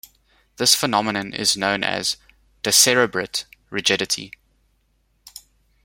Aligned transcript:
This 0.57 0.73
phenomenon 0.73 1.31
is 1.31 1.55
known 1.55 1.83
as 1.83 2.17
decerebrate 2.63 3.45
rigidity. 3.69 4.31